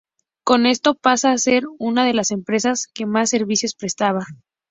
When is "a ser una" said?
1.31-2.03